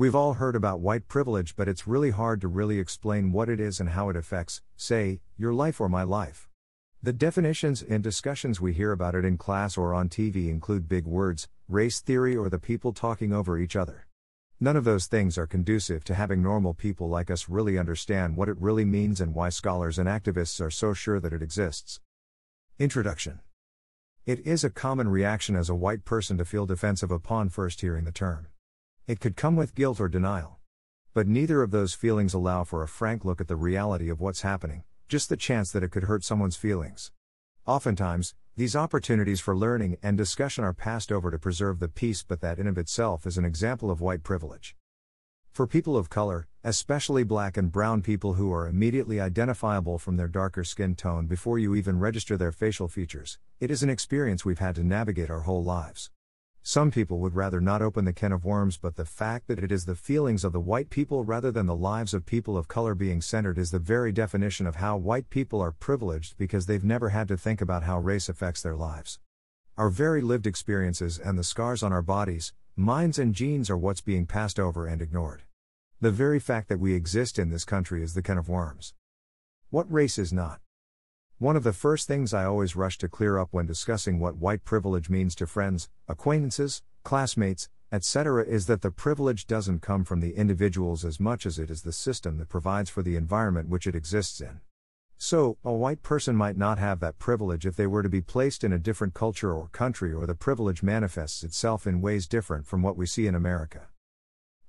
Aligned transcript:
We've 0.00 0.14
all 0.14 0.32
heard 0.32 0.56
about 0.56 0.80
white 0.80 1.08
privilege, 1.08 1.56
but 1.56 1.68
it's 1.68 1.86
really 1.86 2.08
hard 2.08 2.40
to 2.40 2.48
really 2.48 2.78
explain 2.78 3.32
what 3.32 3.50
it 3.50 3.60
is 3.60 3.80
and 3.80 3.90
how 3.90 4.08
it 4.08 4.16
affects, 4.16 4.62
say, 4.74 5.20
your 5.36 5.52
life 5.52 5.78
or 5.78 5.90
my 5.90 6.04
life. 6.04 6.48
The 7.02 7.12
definitions 7.12 7.82
and 7.82 8.02
discussions 8.02 8.62
we 8.62 8.72
hear 8.72 8.92
about 8.92 9.14
it 9.14 9.26
in 9.26 9.36
class 9.36 9.76
or 9.76 9.92
on 9.92 10.08
TV 10.08 10.48
include 10.48 10.88
big 10.88 11.04
words, 11.04 11.48
race 11.68 12.00
theory, 12.00 12.34
or 12.34 12.48
the 12.48 12.58
people 12.58 12.94
talking 12.94 13.34
over 13.34 13.58
each 13.58 13.76
other. 13.76 14.06
None 14.58 14.74
of 14.74 14.84
those 14.84 15.06
things 15.06 15.36
are 15.36 15.46
conducive 15.46 16.02
to 16.04 16.14
having 16.14 16.42
normal 16.42 16.72
people 16.72 17.10
like 17.10 17.30
us 17.30 17.50
really 17.50 17.76
understand 17.76 18.38
what 18.38 18.48
it 18.48 18.58
really 18.58 18.86
means 18.86 19.20
and 19.20 19.34
why 19.34 19.50
scholars 19.50 19.98
and 19.98 20.08
activists 20.08 20.62
are 20.62 20.70
so 20.70 20.94
sure 20.94 21.20
that 21.20 21.34
it 21.34 21.42
exists. 21.42 22.00
Introduction 22.78 23.40
It 24.24 24.46
is 24.46 24.64
a 24.64 24.70
common 24.70 25.08
reaction 25.08 25.56
as 25.56 25.68
a 25.68 25.74
white 25.74 26.06
person 26.06 26.38
to 26.38 26.46
feel 26.46 26.64
defensive 26.64 27.10
upon 27.10 27.50
first 27.50 27.82
hearing 27.82 28.04
the 28.04 28.12
term. 28.12 28.46
It 29.06 29.20
could 29.20 29.36
come 29.36 29.56
with 29.56 29.74
guilt 29.74 30.00
or 30.00 30.08
denial. 30.08 30.58
But 31.12 31.26
neither 31.26 31.62
of 31.62 31.70
those 31.70 31.94
feelings 31.94 32.34
allow 32.34 32.64
for 32.64 32.82
a 32.82 32.88
frank 32.88 33.24
look 33.24 33.40
at 33.40 33.48
the 33.48 33.56
reality 33.56 34.08
of 34.08 34.20
what's 34.20 34.42
happening, 34.42 34.84
just 35.08 35.28
the 35.28 35.36
chance 35.36 35.72
that 35.72 35.82
it 35.82 35.90
could 35.90 36.04
hurt 36.04 36.22
someone's 36.22 36.56
feelings. 36.56 37.10
Oftentimes, 37.66 38.34
these 38.56 38.76
opportunities 38.76 39.40
for 39.40 39.56
learning 39.56 39.96
and 40.02 40.16
discussion 40.16 40.64
are 40.64 40.72
passed 40.72 41.10
over 41.10 41.30
to 41.30 41.38
preserve 41.38 41.78
the 41.78 41.88
peace, 41.88 42.22
but 42.22 42.40
that 42.40 42.58
in 42.58 42.66
of 42.66 42.78
itself 42.78 43.26
is 43.26 43.38
an 43.38 43.44
example 43.44 43.90
of 43.90 44.00
white 44.00 44.22
privilege. 44.22 44.76
For 45.50 45.66
people 45.66 45.96
of 45.96 46.10
color, 46.10 46.46
especially 46.62 47.24
black 47.24 47.56
and 47.56 47.72
brown 47.72 48.02
people 48.02 48.34
who 48.34 48.52
are 48.52 48.68
immediately 48.68 49.18
identifiable 49.18 49.98
from 49.98 50.16
their 50.16 50.28
darker 50.28 50.62
skin 50.62 50.94
tone 50.94 51.26
before 51.26 51.58
you 51.58 51.74
even 51.74 51.98
register 51.98 52.36
their 52.36 52.52
facial 52.52 52.86
features, 52.86 53.38
it 53.58 53.70
is 53.70 53.82
an 53.82 53.90
experience 53.90 54.44
we've 54.44 54.60
had 54.60 54.76
to 54.76 54.84
navigate 54.84 55.30
our 55.30 55.40
whole 55.40 55.64
lives. 55.64 56.10
Some 56.62 56.90
people 56.90 57.20
would 57.20 57.34
rather 57.34 57.60
not 57.60 57.80
open 57.80 58.04
the 58.04 58.12
can 58.12 58.32
of 58.32 58.44
worms, 58.44 58.76
but 58.76 58.96
the 58.96 59.06
fact 59.06 59.46
that 59.46 59.58
it 59.58 59.72
is 59.72 59.86
the 59.86 59.94
feelings 59.94 60.44
of 60.44 60.52
the 60.52 60.60
white 60.60 60.90
people 60.90 61.24
rather 61.24 61.50
than 61.50 61.64
the 61.64 61.74
lives 61.74 62.12
of 62.12 62.26
people 62.26 62.56
of 62.56 62.68
color 62.68 62.94
being 62.94 63.22
centered 63.22 63.56
is 63.56 63.70
the 63.70 63.78
very 63.78 64.12
definition 64.12 64.66
of 64.66 64.76
how 64.76 64.98
white 64.98 65.30
people 65.30 65.62
are 65.62 65.72
privileged 65.72 66.36
because 66.36 66.66
they've 66.66 66.84
never 66.84 67.08
had 67.08 67.28
to 67.28 67.36
think 67.38 67.62
about 67.62 67.84
how 67.84 67.98
race 67.98 68.28
affects 68.28 68.60
their 68.60 68.76
lives. 68.76 69.18
Our 69.78 69.88
very 69.88 70.20
lived 70.20 70.46
experiences 70.46 71.18
and 71.18 71.38
the 71.38 71.44
scars 71.44 71.82
on 71.82 71.94
our 71.94 72.02
bodies, 72.02 72.52
minds, 72.76 73.18
and 73.18 73.34
genes 73.34 73.70
are 73.70 73.78
what's 73.78 74.02
being 74.02 74.26
passed 74.26 74.60
over 74.60 74.86
and 74.86 75.00
ignored. 75.00 75.44
The 76.02 76.10
very 76.10 76.38
fact 76.38 76.68
that 76.68 76.78
we 76.78 76.92
exist 76.94 77.38
in 77.38 77.48
this 77.48 77.64
country 77.64 78.02
is 78.02 78.12
the 78.12 78.22
can 78.22 78.36
of 78.36 78.50
worms. 78.50 78.92
What 79.70 79.90
race 79.90 80.18
is 80.18 80.30
not? 80.30 80.60
One 81.40 81.56
of 81.56 81.62
the 81.62 81.72
first 81.72 82.06
things 82.06 82.34
I 82.34 82.44
always 82.44 82.76
rush 82.76 82.98
to 82.98 83.08
clear 83.08 83.38
up 83.38 83.48
when 83.50 83.64
discussing 83.64 84.20
what 84.20 84.36
white 84.36 84.62
privilege 84.62 85.08
means 85.08 85.34
to 85.36 85.46
friends, 85.46 85.88
acquaintances, 86.06 86.82
classmates, 87.02 87.70
etc. 87.90 88.44
is 88.44 88.66
that 88.66 88.82
the 88.82 88.90
privilege 88.90 89.46
doesn't 89.46 89.80
come 89.80 90.04
from 90.04 90.20
the 90.20 90.34
individuals 90.34 91.02
as 91.02 91.18
much 91.18 91.46
as 91.46 91.58
it 91.58 91.70
is 91.70 91.80
the 91.80 91.94
system 91.94 92.36
that 92.36 92.50
provides 92.50 92.90
for 92.90 93.02
the 93.02 93.16
environment 93.16 93.70
which 93.70 93.86
it 93.86 93.94
exists 93.94 94.42
in. 94.42 94.60
So, 95.16 95.56
a 95.64 95.72
white 95.72 96.02
person 96.02 96.36
might 96.36 96.58
not 96.58 96.78
have 96.78 97.00
that 97.00 97.18
privilege 97.18 97.64
if 97.64 97.74
they 97.74 97.86
were 97.86 98.02
to 98.02 98.10
be 98.10 98.20
placed 98.20 98.62
in 98.62 98.74
a 98.74 98.78
different 98.78 99.14
culture 99.14 99.54
or 99.54 99.68
country, 99.68 100.12
or 100.12 100.26
the 100.26 100.34
privilege 100.34 100.82
manifests 100.82 101.42
itself 101.42 101.86
in 101.86 102.02
ways 102.02 102.26
different 102.26 102.66
from 102.66 102.82
what 102.82 102.98
we 102.98 103.06
see 103.06 103.26
in 103.26 103.34
America. 103.34 103.88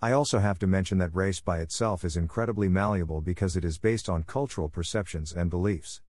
I 0.02 0.14
also 0.14 0.40
have 0.40 0.58
to 0.60 0.68
mention 0.68 1.00
that 1.00 1.14
race 1.14 1.42
by 1.42 1.60
itself 1.60 2.06
is 2.06 2.16
incredibly 2.16 2.70
malleable 2.70 3.20
because 3.20 3.58
it 3.58 3.66
is 3.66 3.78
based 3.78 4.08
on 4.08 4.24
cultural 4.24 4.70
perceptions 4.70 5.34
and 5.34 5.50
beliefs. 5.50 6.00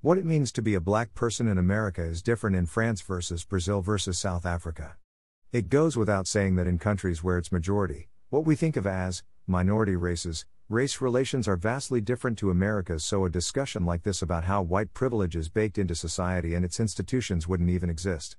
What 0.00 0.16
it 0.16 0.24
means 0.24 0.52
to 0.52 0.62
be 0.62 0.74
a 0.74 0.80
black 0.80 1.12
person 1.16 1.48
in 1.48 1.58
America 1.58 2.04
is 2.04 2.22
different 2.22 2.54
in 2.54 2.66
France 2.66 3.00
versus 3.00 3.44
Brazil 3.44 3.80
versus 3.80 4.16
South 4.16 4.46
Africa. 4.46 4.96
It 5.50 5.68
goes 5.68 5.96
without 5.96 6.28
saying 6.28 6.54
that 6.54 6.68
in 6.68 6.78
countries 6.78 7.24
where 7.24 7.36
it's 7.36 7.50
majority, 7.50 8.08
what 8.30 8.44
we 8.44 8.54
think 8.54 8.76
of 8.76 8.86
as 8.86 9.24
minority 9.48 9.96
races, 9.96 10.46
race 10.68 11.00
relations 11.00 11.48
are 11.48 11.56
vastly 11.56 12.00
different 12.00 12.38
to 12.38 12.48
America's, 12.48 13.02
so 13.02 13.24
a 13.24 13.30
discussion 13.30 13.84
like 13.84 14.04
this 14.04 14.22
about 14.22 14.44
how 14.44 14.62
white 14.62 14.94
privilege 14.94 15.34
is 15.34 15.48
baked 15.48 15.78
into 15.78 15.96
society 15.96 16.54
and 16.54 16.64
its 16.64 16.78
institutions 16.78 17.48
wouldn't 17.48 17.70
even 17.70 17.90
exist. 17.90 18.36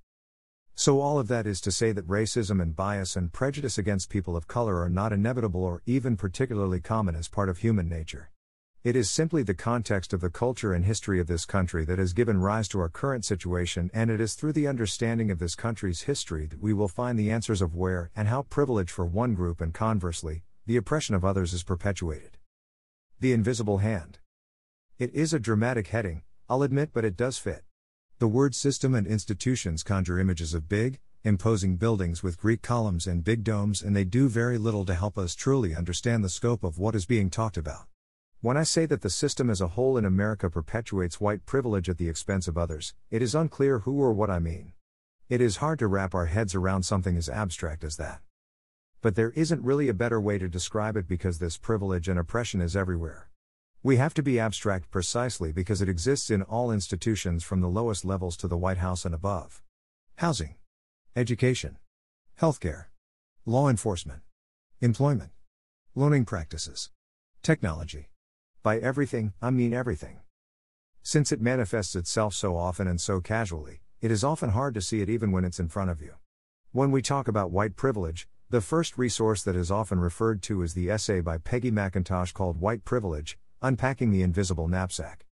So, 0.75 1.02
all 1.02 1.19
of 1.19 1.28
that 1.28 1.46
is 1.46 1.59
to 1.59 1.74
say 1.74 1.92
that 1.92 2.08
racism 2.08 2.62
and 2.62 2.74
bias 2.74 3.18
and 3.18 3.34
prejudice 3.34 3.78
against 3.78 4.09
people 4.09 4.38
of 4.38 4.48
color 4.48 4.81
are 4.81 4.88
not 4.88 5.12
inevitable 5.12 5.66
or 5.66 5.81
even 5.86 6.16
particularly 6.16 6.80
common 6.80 7.18
as 7.18 7.28
part 7.28 7.50
of 7.50 7.58
human 7.58 7.90
nature. 7.90 8.31
It 8.81 8.95
is 8.95 9.12
simply 9.12 9.44
the 9.44 9.53
context 9.53 10.13
of 10.13 10.22
the 10.22 10.29
culture 10.29 10.72
and 10.72 10.85
history 10.85 11.19
of 11.19 11.28
this 11.28 11.44
country 11.44 11.84
that 11.84 12.00
has 12.00 12.13
given 12.13 12.40
rise 12.40 12.69
to 12.69 12.79
our 12.79 12.88
current 12.88 13.25
situation, 13.25 13.91
and 13.94 14.09
it 14.09 14.22
is 14.22 14.35
through 14.35 14.53
the 14.53 14.69
understanding 14.69 15.29
of 15.29 15.38
this 15.38 15.53
country's 15.53 16.03
history 16.03 16.45
that 16.45 16.62
we 16.62 16.72
will 16.72 16.88
find 16.88 17.19
the 17.19 17.29
answers 17.29 17.62
of 17.62 17.75
where 17.75 18.09
and 18.16 18.29
how 18.29 18.44
privilege 18.44 18.89
for 18.89 19.06
one 19.06 19.34
group 19.34 19.59
and 19.59 19.73
conversely, 19.73 20.44
the 20.66 20.78
oppression 20.78 21.13
of 21.13 21.25
others 21.25 21.51
is 21.51 21.62
perpetuated. 21.62 22.38
The 23.19 23.34
Invisible 23.34 23.79
Hand. 23.79 24.19
It 24.97 25.13
is 25.13 25.34
a 25.34 25.39
dramatic 25.39 25.88
heading, 25.88 26.22
I'll 26.47 26.63
admit, 26.63 26.91
but 26.94 27.03
it 27.03 27.18
does 27.18 27.38
fit. 27.38 27.66
The 28.19 28.29
word 28.29 28.56
system 28.56 28.95
and 28.95 29.06
institutions 29.06 29.84
conjure 29.84 30.19
images 30.19 30.53
of 30.53 30.69
big, 30.69 31.00
imposing 31.25 31.75
buildings 31.75 32.23
with 32.23 32.39
Greek 32.39 32.62
columns 32.62 33.07
and 33.07 33.25
big 33.25 33.44
domes, 33.44 33.81
and 33.81 33.94
they 33.94 34.06
do 34.06 34.29
very 34.29 34.57
little 34.57 34.85
to 34.85 34.95
help 34.95 35.18
us 35.18 35.35
truly 35.35 35.75
understand 35.75 36.23
the 36.23 36.29
scope 36.29 36.63
of 36.63 36.79
what 36.79 36.95
is 36.95 37.06
being 37.06 37.29
talked 37.29 37.57
about. 37.57 37.85
When 38.41 38.55
I 38.55 38.63
say 38.63 38.85
that 38.85 39.01
the 39.01 39.09
system 39.09 39.50
as 39.50 39.59
a 39.59 39.67
whole 39.67 39.97
in 39.97 40.05
America 40.05 40.50
perpetuates 40.50 41.19
white 41.19 41.45
privilege 41.45 41.89
at 41.89 41.97
the 41.97 42.07
expense 42.07 42.47
of 42.47 42.57
others, 42.57 42.94
it 43.11 43.22
is 43.22 43.35
unclear 43.35 43.79
who 43.79 44.00
or 44.00 44.13
what 44.13 44.29
I 44.29 44.39
mean. 44.39 44.72
It 45.27 45.41
is 45.41 45.57
hard 45.57 45.77
to 45.79 45.88
wrap 45.88 46.16
our 46.16 46.27
heads 46.27 46.55
around 46.55 46.83
something 46.83 47.17
as 47.17 47.27
abstract 47.27 47.83
as 47.83 47.97
that. 47.97 48.22
But 49.01 49.16
there 49.16 49.31
isn't 49.31 49.66
really 49.66 49.89
a 49.89 49.94
better 49.94 50.22
way 50.22 50.38
to 50.38 50.47
describe 50.47 50.95
it 50.95 51.05
because 51.05 51.39
this 51.39 51.57
privilege 51.57 52.07
and 52.07 52.17
oppression 52.17 52.61
is 52.61 52.77
everywhere. 52.77 53.29
We 53.83 53.97
have 53.97 54.13
to 54.13 54.23
be 54.23 54.39
abstract 54.39 54.89
precisely 54.89 55.51
because 55.51 55.81
it 55.81 55.89
exists 55.89 56.29
in 56.29 56.41
all 56.44 56.71
institutions 56.71 57.44
from 57.44 57.59
the 57.59 57.67
lowest 57.67 58.06
levels 58.06 58.38
to 58.38 58.47
the 58.47 58.57
White 58.57 58.77
House 58.77 59.03
and 59.03 59.13
above. 59.13 59.61
Housing, 60.16 60.56
education, 61.13 61.77
healthcare, 62.39 62.85
law 63.45 63.67
enforcement, 63.67 64.21
employment, 64.79 65.31
loaning 65.94 66.23
practices, 66.23 66.89
technology. 67.44 68.09
By 68.62 68.78
everything, 68.78 69.31
I 69.42 69.52
mean 69.52 69.74
everything. 69.74 70.20
Since 71.02 71.31
it 71.31 71.40
manifests 71.40 71.96
itself 71.96 72.34
so 72.34 72.58
often 72.58 72.90
and 72.90 73.00
so 73.00 73.22
casually, 73.22 73.80
it 74.02 74.12
is 74.12 74.22
often 74.22 74.50
hard 74.50 74.74
to 74.74 74.81
see 74.81 75.00
it 75.00 75.08
even 75.09 75.31
when 75.31 75.46
it's 75.46 75.62
in 75.62 75.70
front 75.70 75.92
of 75.92 76.02
you. 76.02 76.16
When 76.74 76.92
we 76.92 77.02
talk 77.02 77.30
about 77.30 77.52
white 77.52 77.78
privilege, 77.78 78.28
the 78.50 78.59
first 78.59 78.98
resource 78.98 79.44
that 79.44 79.56
is 79.56 79.72
often 79.72 80.02
referred 80.02 80.42
to 80.44 80.62
is 80.62 80.74
the 80.74 80.90
essay 80.90 81.22
by 81.22 81.38
Peggy 81.38 81.72
McIntosh 81.72 82.34
called 82.34 82.59
White 82.59 82.84
Privilege 82.84 83.40
Unpacking 83.62 84.12
the 84.12 84.24
Invisible 84.24 84.68
Knapsack. 84.68 85.25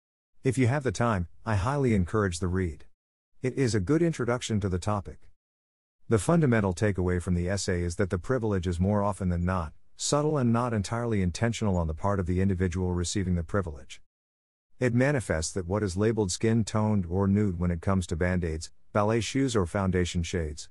If 0.43 0.59
you 0.59 0.67
have 0.67 0.83
the 0.83 0.93
time, 0.93 1.29
I 1.47 1.57
highly 1.57 1.95
encourage 1.95 2.41
the 2.41 2.49
read. 2.49 2.85
It 3.41 3.55
is 3.55 3.75
a 3.75 3.81
good 3.81 4.03
introduction 4.03 4.61
to 4.61 4.69
the 4.69 4.79
topic. 4.79 5.31
The 6.11 6.19
fundamental 6.19 6.75
takeaway 6.75 7.23
from 7.23 7.35
the 7.35 7.49
essay 7.49 7.85
is 7.85 7.97
that 7.97 8.11
the 8.11 8.19
privilege 8.19 8.67
is 8.67 8.79
more 8.79 9.03
often 9.03 9.31
than 9.31 9.47
not 9.47 9.73
subtle 9.97 10.39
and 10.39 10.53
not 10.53 10.73
entirely 10.73 11.23
intentional 11.23 11.77
on 11.77 11.87
the 11.87 11.95
part 11.95 12.19
of 12.19 12.27
the 12.27 12.41
individual 12.41 12.93
receiving 12.93 13.35
the 13.35 13.43
privilege. 13.43 14.01
It 14.81 14.93
manifests 14.93 15.53
that 15.53 15.67
what 15.69 15.83
is 15.83 15.97
labeled 15.97 16.33
skin 16.33 16.65
toned 16.65 17.07
or 17.09 17.29
nude 17.29 17.59
when 17.59 17.71
it 17.71 17.81
comes 17.81 18.07
to 18.09 18.17
band 18.17 18.45
aids, 18.45 18.71
ballet 18.93 19.21
shoes, 19.21 19.55
or 19.55 19.67
foundation 19.67 20.23
shades. 20.23 20.69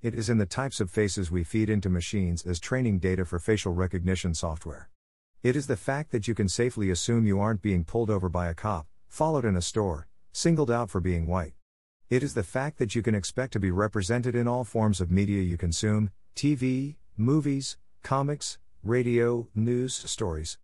It 0.00 0.14
is 0.14 0.30
in 0.30 0.38
the 0.38 0.46
types 0.46 0.80
of 0.80 0.90
faces 0.90 1.30
we 1.30 1.44
feed 1.44 1.70
into 1.70 1.88
machines 1.88 2.44
as 2.46 2.58
training 2.58 2.98
data 2.98 3.24
for 3.24 3.38
facial 3.38 3.72
recognition 3.72 4.34
software. 4.34 4.88
It 5.42 5.54
is 5.54 5.66
the 5.66 5.76
fact 5.76 6.10
that 6.12 6.26
you 6.26 6.34
can 6.34 6.48
safely 6.48 6.90
assume 6.90 7.26
you 7.26 7.40
aren't 7.40 7.62
being 7.62 7.84
pulled 7.84 8.10
over 8.10 8.28
by 8.28 8.48
a 8.48 8.54
cop, 8.54 8.86
followed 9.08 9.44
in 9.44 9.56
a 9.56 9.62
store, 9.62 10.08
singled 10.32 10.70
out 10.70 10.88
for 10.88 11.00
being 11.00 11.26
white. 11.26 11.54
It 12.08 12.22
is 12.22 12.34
the 12.34 12.42
fact 12.42 12.78
that 12.78 12.94
you 12.94 13.02
can 13.02 13.14
expect 13.14 13.52
to 13.52 13.60
be 13.60 13.70
represented 13.70 14.34
in 14.34 14.48
all 14.48 14.64
forms 14.64 15.00
of 15.00 15.10
media 15.10 15.42
you 15.42 15.56
consume 15.56 16.10
TV, 16.34 16.96
movies, 17.16 17.76
comics, 18.02 18.58
radio, 18.84 19.46
news, 19.54 19.94
stories. 19.94 20.58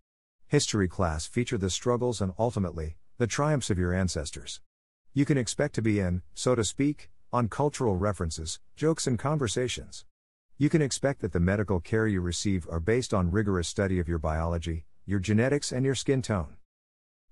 History 0.47 0.89
class 0.89 1.25
feature 1.25 1.57
the 1.57 1.69
struggles 1.69 2.19
and 2.19 2.33
ultimately, 2.37 2.97
the 3.17 3.27
triumphs 3.27 3.69
of 3.69 3.79
your 3.79 3.93
ancestors. 3.93 4.59
You 5.13 5.23
can 5.23 5.37
expect 5.37 5.73
to 5.75 5.81
be 5.81 6.01
in, 6.01 6.21
so 6.33 6.53
to 6.53 6.65
speak, 6.65 7.11
on 7.31 7.47
cultural 7.47 7.95
references, 7.95 8.59
jokes, 8.75 9.07
and 9.07 9.17
conversations. 9.17 10.03
You 10.57 10.67
can 10.67 10.81
expect 10.81 11.21
that 11.21 11.31
the 11.31 11.39
medical 11.39 11.79
care 11.79 12.07
you 12.07 12.19
receive 12.19 12.67
are 12.69 12.81
based 12.81 13.13
on 13.13 13.31
rigorous 13.31 13.69
study 13.69 13.99
of 13.99 14.09
your 14.09 14.19
biology, 14.19 14.83
your 15.05 15.19
genetics, 15.19 15.71
and 15.71 15.85
your 15.85 15.95
skin 15.95 16.21
tone. 16.21 16.57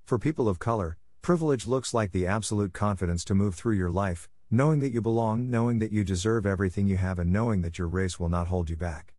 For 0.05 0.17
people 0.17 0.47
of 0.47 0.57
color, 0.57 0.97
privilege 1.21 1.67
looks 1.67 1.93
like 1.93 2.13
the 2.13 2.27
absolute 2.27 2.71
confidence 2.71 3.25
to 3.25 3.35
move 3.35 3.55
through 3.55 3.75
your 3.75 3.91
life, 3.91 4.29
knowing 4.49 4.79
that 4.79 4.93
you 4.93 5.01
belong, 5.01 5.49
knowing 5.49 5.79
that 5.79 5.91
you 5.91 6.05
deserve 6.05 6.45
everything 6.45 6.87
you 6.87 6.95
have, 6.95 7.19
and 7.19 7.33
knowing 7.33 7.61
that 7.63 7.77
your 7.77 7.89
race 7.89 8.17
will 8.17 8.29
not 8.29 8.47
hold 8.47 8.69
you 8.69 8.77
back. 8.77 9.16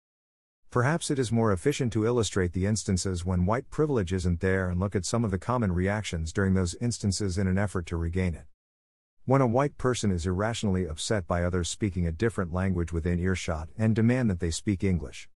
Perhaps 0.70 1.10
it 1.10 1.18
is 1.18 1.32
more 1.32 1.50
efficient 1.50 1.94
to 1.94 2.04
illustrate 2.04 2.52
the 2.52 2.66
instances 2.66 3.24
when 3.24 3.46
white 3.46 3.70
privilege 3.70 4.12
isn't 4.12 4.40
there 4.40 4.68
and 4.68 4.78
look 4.78 4.94
at 4.94 5.06
some 5.06 5.24
of 5.24 5.30
the 5.30 5.38
common 5.38 5.72
reactions 5.72 6.30
during 6.30 6.52
those 6.52 6.74
instances 6.74 7.38
in 7.38 7.46
an 7.46 7.56
effort 7.56 7.86
to 7.86 7.96
regain 7.96 8.34
it. 8.34 8.44
When 9.24 9.40
a 9.40 9.46
white 9.46 9.78
person 9.78 10.10
is 10.10 10.26
irrationally 10.26 10.86
upset 10.86 11.26
by 11.26 11.42
others 11.42 11.70
speaking 11.70 12.06
a 12.06 12.12
different 12.12 12.52
language 12.52 12.92
within 12.92 13.18
earshot 13.18 13.70
and 13.78 13.96
demand 13.96 14.28
that 14.28 14.40
they 14.40 14.50
speak 14.50 14.84
English. 14.84 15.30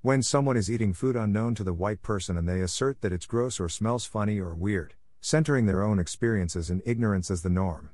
When 0.00 0.22
someone 0.22 0.56
is 0.56 0.70
eating 0.70 0.94
food 0.94 1.14
unknown 1.14 1.54
to 1.56 1.64
the 1.64 1.74
white 1.74 2.00
person 2.00 2.38
and 2.38 2.48
they 2.48 2.62
assert 2.62 3.02
that 3.02 3.12
it's 3.12 3.26
gross 3.26 3.60
or 3.60 3.68
smells 3.68 4.06
funny 4.06 4.40
or 4.40 4.54
weird, 4.54 4.94
centering 5.20 5.66
their 5.66 5.82
own 5.82 5.98
experiences 5.98 6.70
and 6.70 6.80
ignorance 6.86 7.30
as 7.30 7.42
the 7.42 7.50
norm. 7.50 7.90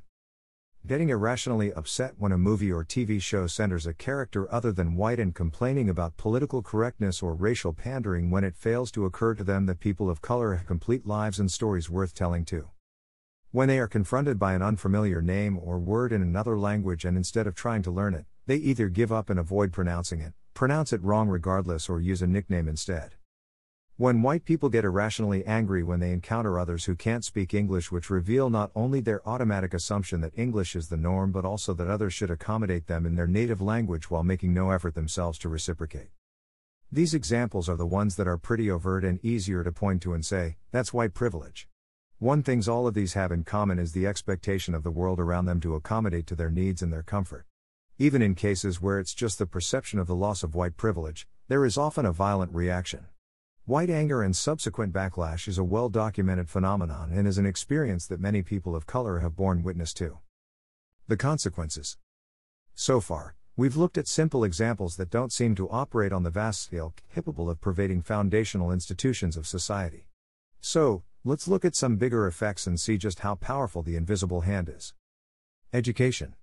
Getting 0.86 1.10
irrationally 1.10 1.74
upset 1.74 2.14
when 2.16 2.32
a 2.32 2.38
movie 2.38 2.72
or 2.72 2.84
TV 2.84 3.20
show 3.20 3.46
centers 3.46 3.86
a 3.86 3.92
character 3.92 4.50
other 4.50 4.72
than 4.72 4.96
white 4.96 5.20
and 5.20 5.34
complaining 5.34 5.90
about 5.90 6.16
political 6.16 6.62
correctness 6.62 7.22
or 7.22 7.34
racial 7.34 7.74
pandering 7.74 8.30
when 8.30 8.44
it 8.44 8.56
fails 8.56 8.90
to 8.92 9.04
occur 9.04 9.34
to 9.34 9.44
them 9.44 9.66
that 9.66 9.78
people 9.78 10.08
of 10.08 10.22
color 10.22 10.54
have 10.54 10.66
complete 10.66 11.06
lives 11.06 11.38
and 11.38 11.52
stories 11.52 11.90
worth 11.90 12.14
telling 12.14 12.46
too. 12.46 12.70
When 13.50 13.68
they 13.68 13.78
are 13.78 13.86
confronted 13.86 14.38
by 14.38 14.54
an 14.54 14.62
unfamiliar 14.62 15.20
name 15.20 15.58
or 15.62 15.78
word 15.78 16.12
in 16.12 16.22
another 16.22 16.58
language 16.58 17.04
and 17.04 17.14
instead 17.14 17.46
of 17.46 17.54
trying 17.54 17.82
to 17.82 17.90
learn 17.90 18.14
it, 18.14 18.24
they 18.46 18.56
either 18.56 18.88
give 18.88 19.12
up 19.12 19.28
and 19.28 19.38
avoid 19.38 19.72
pronouncing 19.72 20.20
it, 20.20 20.32
pronounce 20.54 20.94
it 20.94 21.02
wrong 21.02 21.28
regardless, 21.28 21.90
or 21.90 22.00
use 22.00 22.22
a 22.22 22.26
nickname 22.26 22.68
instead. 22.68 23.16
When 24.00 24.22
white 24.22 24.46
people 24.46 24.70
get 24.70 24.86
irrationally 24.86 25.44
angry 25.44 25.82
when 25.82 26.00
they 26.00 26.12
encounter 26.12 26.58
others 26.58 26.86
who 26.86 26.94
can't 26.94 27.22
speak 27.22 27.52
English, 27.52 27.92
which 27.92 28.08
reveal 28.08 28.48
not 28.48 28.70
only 28.74 29.00
their 29.00 29.20
automatic 29.28 29.74
assumption 29.74 30.22
that 30.22 30.32
English 30.38 30.74
is 30.74 30.88
the 30.88 30.96
norm 30.96 31.32
but 31.32 31.44
also 31.44 31.74
that 31.74 31.86
others 31.86 32.14
should 32.14 32.30
accommodate 32.30 32.86
them 32.86 33.04
in 33.04 33.14
their 33.14 33.26
native 33.26 33.60
language 33.60 34.10
while 34.10 34.24
making 34.24 34.54
no 34.54 34.70
effort 34.70 34.94
themselves 34.94 35.36
to 35.40 35.50
reciprocate. 35.50 36.08
These 36.90 37.12
examples 37.12 37.68
are 37.68 37.76
the 37.76 37.84
ones 37.84 38.16
that 38.16 38.26
are 38.26 38.38
pretty 38.38 38.70
overt 38.70 39.04
and 39.04 39.22
easier 39.22 39.62
to 39.62 39.70
point 39.70 40.00
to 40.00 40.14
and 40.14 40.24
say, 40.24 40.56
that's 40.70 40.94
white 40.94 41.12
privilege. 41.12 41.68
One 42.18 42.42
things 42.42 42.68
all 42.68 42.86
of 42.86 42.94
these 42.94 43.12
have 43.12 43.30
in 43.30 43.44
common 43.44 43.78
is 43.78 43.92
the 43.92 44.06
expectation 44.06 44.74
of 44.74 44.82
the 44.82 44.90
world 44.90 45.20
around 45.20 45.44
them 45.44 45.60
to 45.60 45.74
accommodate 45.74 46.26
to 46.28 46.34
their 46.34 46.50
needs 46.50 46.80
and 46.80 46.90
their 46.90 47.02
comfort. 47.02 47.44
Even 47.98 48.22
in 48.22 48.34
cases 48.34 48.80
where 48.80 48.98
it's 48.98 49.12
just 49.12 49.38
the 49.38 49.44
perception 49.44 49.98
of 49.98 50.06
the 50.06 50.16
loss 50.16 50.42
of 50.42 50.54
white 50.54 50.78
privilege, 50.78 51.28
there 51.48 51.66
is 51.66 51.76
often 51.76 52.06
a 52.06 52.12
violent 52.12 52.54
reaction. 52.54 53.04
White 53.70 53.88
anger 53.88 54.20
and 54.20 54.34
subsequent 54.34 54.92
backlash 54.92 55.46
is 55.46 55.56
a 55.56 55.62
well 55.62 55.88
documented 55.88 56.48
phenomenon 56.48 57.12
and 57.12 57.28
is 57.28 57.38
an 57.38 57.46
experience 57.46 58.04
that 58.08 58.18
many 58.18 58.42
people 58.42 58.74
of 58.74 58.84
color 58.84 59.20
have 59.20 59.36
borne 59.36 59.62
witness 59.62 59.94
to. 59.94 60.18
The 61.06 61.16
consequences. 61.16 61.96
So 62.74 63.00
far, 63.00 63.36
we've 63.56 63.76
looked 63.76 63.96
at 63.96 64.08
simple 64.08 64.42
examples 64.42 64.96
that 64.96 65.08
don't 65.08 65.32
seem 65.32 65.54
to 65.54 65.70
operate 65.70 66.12
on 66.12 66.24
the 66.24 66.30
vast 66.30 66.64
scale 66.64 66.94
capable 67.14 67.48
of 67.48 67.60
pervading 67.60 68.02
foundational 68.02 68.72
institutions 68.72 69.36
of 69.36 69.46
society. 69.46 70.08
So, 70.60 71.04
let's 71.22 71.46
look 71.46 71.64
at 71.64 71.76
some 71.76 71.94
bigger 71.94 72.26
effects 72.26 72.66
and 72.66 72.80
see 72.80 72.98
just 72.98 73.20
how 73.20 73.36
powerful 73.36 73.84
the 73.84 73.94
invisible 73.94 74.40
hand 74.40 74.68
is. 74.68 74.94
Education. 75.72 76.34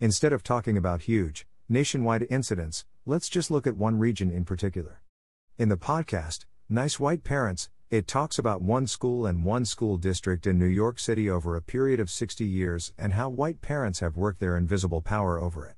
Instead 0.00 0.34
of 0.34 0.42
talking 0.42 0.76
about 0.76 1.08
huge, 1.08 1.46
nationwide 1.70 2.26
incidents, 2.28 2.84
let's 3.06 3.30
just 3.30 3.50
look 3.50 3.66
at 3.66 3.78
one 3.78 3.98
region 3.98 4.30
in 4.30 4.44
particular. 4.44 5.01
In 5.58 5.68
the 5.68 5.76
podcast, 5.76 6.46
Nice 6.70 6.98
White 6.98 7.24
Parents, 7.24 7.68
it 7.90 8.06
talks 8.06 8.38
about 8.38 8.62
one 8.62 8.86
school 8.86 9.26
and 9.26 9.44
one 9.44 9.66
school 9.66 9.98
district 9.98 10.46
in 10.46 10.58
New 10.58 10.64
York 10.64 10.98
City 10.98 11.28
over 11.28 11.54
a 11.54 11.60
period 11.60 12.00
of 12.00 12.08
60 12.08 12.42
years 12.42 12.94
and 12.96 13.12
how 13.12 13.28
white 13.28 13.60
parents 13.60 14.00
have 14.00 14.16
worked 14.16 14.40
their 14.40 14.56
invisible 14.56 15.02
power 15.02 15.38
over 15.38 15.66
it. 15.66 15.76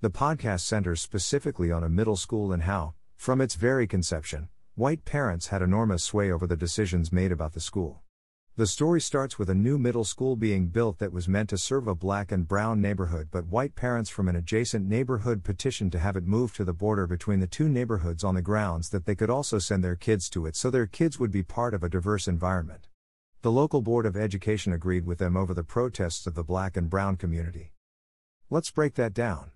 The 0.00 0.10
podcast 0.10 0.62
centers 0.62 1.00
specifically 1.00 1.70
on 1.70 1.84
a 1.84 1.88
middle 1.88 2.16
school 2.16 2.52
and 2.52 2.64
how, 2.64 2.94
from 3.16 3.40
its 3.40 3.54
very 3.54 3.86
conception, 3.86 4.48
white 4.74 5.04
parents 5.04 5.46
had 5.46 5.62
enormous 5.62 6.02
sway 6.02 6.32
over 6.32 6.48
the 6.48 6.56
decisions 6.56 7.12
made 7.12 7.30
about 7.30 7.52
the 7.52 7.60
school. 7.60 8.02
The 8.58 8.66
story 8.66 9.00
starts 9.00 9.38
with 9.38 9.48
a 9.50 9.54
new 9.54 9.78
middle 9.78 10.02
school 10.02 10.34
being 10.34 10.66
built 10.66 10.98
that 10.98 11.12
was 11.12 11.28
meant 11.28 11.48
to 11.50 11.56
serve 11.56 11.86
a 11.86 11.94
black 11.94 12.32
and 12.32 12.48
brown 12.48 12.80
neighborhood, 12.80 13.28
but 13.30 13.46
white 13.46 13.76
parents 13.76 14.10
from 14.10 14.26
an 14.26 14.34
adjacent 14.34 14.84
neighborhood 14.84 15.44
petitioned 15.44 15.92
to 15.92 16.00
have 16.00 16.16
it 16.16 16.26
moved 16.26 16.56
to 16.56 16.64
the 16.64 16.72
border 16.72 17.06
between 17.06 17.38
the 17.38 17.46
two 17.46 17.68
neighborhoods 17.68 18.24
on 18.24 18.34
the 18.34 18.42
grounds 18.42 18.88
that 18.88 19.06
they 19.06 19.14
could 19.14 19.30
also 19.30 19.60
send 19.60 19.84
their 19.84 19.94
kids 19.94 20.28
to 20.30 20.44
it 20.44 20.56
so 20.56 20.70
their 20.70 20.88
kids 20.88 21.20
would 21.20 21.30
be 21.30 21.44
part 21.44 21.72
of 21.72 21.84
a 21.84 21.88
diverse 21.88 22.26
environment. 22.26 22.88
The 23.42 23.52
local 23.52 23.80
Board 23.80 24.06
of 24.06 24.16
Education 24.16 24.72
agreed 24.72 25.06
with 25.06 25.18
them 25.18 25.36
over 25.36 25.54
the 25.54 25.62
protests 25.62 26.26
of 26.26 26.34
the 26.34 26.42
black 26.42 26.76
and 26.76 26.90
brown 26.90 27.14
community. 27.14 27.70
Let's 28.50 28.72
break 28.72 28.94
that 28.94 29.14
down. 29.14 29.52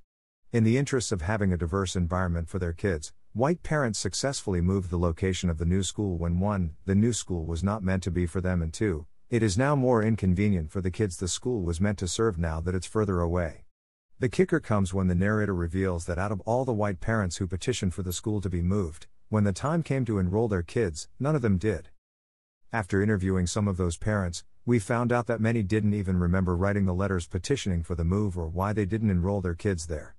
In 0.52 0.62
the 0.62 0.78
interests 0.78 1.10
of 1.10 1.22
having 1.22 1.52
a 1.52 1.56
diverse 1.56 1.96
environment 1.96 2.48
for 2.48 2.60
their 2.60 2.72
kids, 2.72 3.12
White 3.34 3.62
parents 3.62 3.98
successfully 3.98 4.60
moved 4.60 4.90
the 4.90 4.98
location 4.98 5.48
of 5.48 5.56
the 5.56 5.64
new 5.64 5.82
school 5.82 6.18
when 6.18 6.38
1. 6.38 6.74
The 6.84 6.94
new 6.94 7.14
school 7.14 7.46
was 7.46 7.64
not 7.64 7.82
meant 7.82 8.02
to 8.02 8.10
be 8.10 8.26
for 8.26 8.42
them, 8.42 8.60
and 8.60 8.70
2. 8.70 9.06
It 9.30 9.42
is 9.42 9.56
now 9.56 9.74
more 9.74 10.02
inconvenient 10.02 10.70
for 10.70 10.82
the 10.82 10.90
kids 10.90 11.16
the 11.16 11.28
school 11.28 11.62
was 11.62 11.80
meant 11.80 11.96
to 12.00 12.08
serve 12.08 12.36
now 12.36 12.60
that 12.60 12.74
it's 12.74 12.86
further 12.86 13.20
away. 13.20 13.64
The 14.18 14.28
kicker 14.28 14.60
comes 14.60 14.92
when 14.92 15.06
the 15.06 15.14
narrator 15.14 15.54
reveals 15.54 16.04
that 16.04 16.18
out 16.18 16.30
of 16.30 16.42
all 16.42 16.66
the 16.66 16.74
white 16.74 17.00
parents 17.00 17.38
who 17.38 17.46
petitioned 17.46 17.94
for 17.94 18.02
the 18.02 18.12
school 18.12 18.42
to 18.42 18.50
be 18.50 18.60
moved, 18.60 19.06
when 19.30 19.44
the 19.44 19.52
time 19.54 19.82
came 19.82 20.04
to 20.04 20.18
enroll 20.18 20.48
their 20.48 20.62
kids, 20.62 21.08
none 21.18 21.34
of 21.34 21.40
them 21.40 21.56
did. 21.56 21.88
After 22.70 23.00
interviewing 23.00 23.46
some 23.46 23.66
of 23.66 23.78
those 23.78 23.96
parents, 23.96 24.44
we 24.66 24.78
found 24.78 25.10
out 25.10 25.26
that 25.28 25.40
many 25.40 25.62
didn't 25.62 25.94
even 25.94 26.18
remember 26.18 26.54
writing 26.54 26.84
the 26.84 26.92
letters 26.92 27.26
petitioning 27.28 27.82
for 27.82 27.94
the 27.94 28.04
move 28.04 28.36
or 28.36 28.48
why 28.48 28.74
they 28.74 28.84
didn't 28.84 29.08
enroll 29.08 29.40
their 29.40 29.54
kids 29.54 29.86
there. 29.86 30.16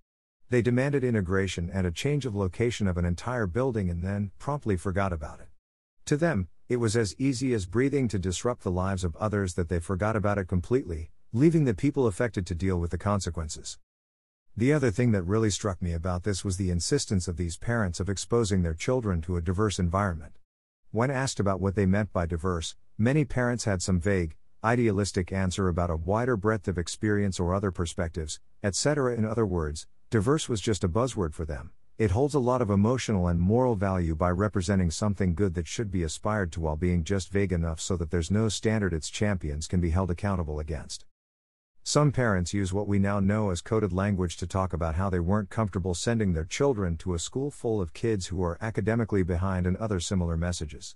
They 0.50 0.62
demanded 0.62 1.04
integration 1.04 1.70
and 1.74 1.88
a 1.88 1.92
change 1.92 2.26
of 2.26 2.36
location 2.36 2.88
of 2.88 2.98
an 2.98 3.06
entire 3.06 3.48
building 3.48 3.90
and 3.90 4.04
then 4.04 4.32
promptly 4.40 4.78
forgot 4.78 5.12
about 5.12 5.40
it. 5.40 5.48
To 6.06 6.18
them, 6.18 6.48
it 6.70 6.78
was 6.78 6.96
as 6.96 7.16
easy 7.18 7.54
as 7.54 7.66
breathing 7.66 8.08
to 8.10 8.20
disrupt 8.20 8.64
the 8.64 8.72
lives 8.72 9.04
of 9.04 9.16
others 9.18 9.54
that 9.56 9.70
they 9.70 9.80
forgot 9.80 10.16
about 10.16 10.38
it 10.38 10.48
completely, 10.48 11.12
leaving 11.32 11.66
the 11.66 11.74
people 11.74 12.08
affected 12.08 12.46
to 12.48 12.56
deal 12.56 12.80
with 12.80 12.92
the 12.92 12.98
consequences. 12.98 13.78
The 14.56 14.72
other 14.72 14.92
thing 14.92 15.12
that 15.14 15.24
really 15.24 15.50
struck 15.50 15.82
me 15.82 15.94
about 15.94 16.24
this 16.24 16.46
was 16.46 16.58
the 16.58 16.70
insistence 16.70 17.28
of 17.28 17.38
these 17.38 17.58
parents 17.58 18.00
of 18.00 18.08
exposing 18.08 18.62
their 18.62 18.76
children 18.76 19.20
to 19.22 19.36
a 19.36 19.42
diverse 19.42 19.80
environment. 19.80 20.38
When 20.92 21.10
asked 21.10 21.40
about 21.40 21.60
what 21.60 21.76
they 21.76 21.88
meant 21.88 22.14
by 22.14 22.28
diverse, 22.28 22.76
many 22.98 23.26
parents 23.26 23.64
had 23.64 23.82
some 23.82 24.00
vague, 24.00 24.36
idealistic 24.64 25.34
answer 25.34 25.68
about 25.68 25.90
a 25.90 25.96
wider 25.96 26.38
breadth 26.38 26.68
of 26.68 26.78
experience 26.78 27.40
or 27.40 27.56
other 27.56 27.72
perspectives, 27.72 28.40
etc. 28.62 29.16
In 29.16 29.26
other 29.26 29.46
words, 29.46 29.88
Diverse 30.14 30.48
was 30.48 30.62
just 30.62 30.84
a 30.84 30.88
buzzword 30.88 31.34
for 31.34 31.44
them. 31.44 31.72
It 31.98 32.12
holds 32.12 32.36
a 32.36 32.40
lot 32.40 32.62
of 32.62 32.70
emotional 32.70 33.28
and 33.28 33.40
moral 33.40 33.74
value 33.76 34.14
by 34.14 34.30
representing 34.30 34.92
something 34.92 35.34
good 35.34 35.56
that 35.56 35.66
should 35.66 35.90
be 35.90 36.04
aspired 36.04 36.52
to 36.52 36.60
while 36.62 36.76
being 36.76 37.04
just 37.04 37.32
vague 37.32 37.52
enough 37.52 37.80
so 37.80 37.98
that 37.98 38.12
there's 38.12 38.30
no 38.30 38.48
standard 38.48 38.94
its 38.94 39.10
champions 39.10 39.66
can 39.66 39.82
be 39.82 39.90
held 39.90 40.12
accountable 40.12 40.60
against. 40.60 41.06
Some 41.82 42.12
parents 42.12 42.54
use 42.54 42.72
what 42.72 42.88
we 42.88 43.00
now 43.00 43.22
know 43.22 43.50
as 43.50 43.62
coded 43.62 43.92
language 43.92 44.38
to 44.38 44.46
talk 44.46 44.72
about 44.72 44.94
how 44.94 45.10
they 45.10 45.20
weren't 45.20 45.50
comfortable 45.50 45.96
sending 45.96 46.34
their 46.34 46.46
children 46.46 46.96
to 46.98 47.16
a 47.16 47.20
school 47.20 47.50
full 47.50 47.82
of 47.82 47.94
kids 47.94 48.28
who 48.28 48.44
are 48.44 48.60
academically 48.62 49.24
behind 49.24 49.66
and 49.66 49.78
other 49.78 50.00
similar 50.00 50.38
messages. 50.38 50.96